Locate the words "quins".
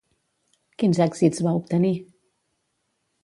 0.83-1.01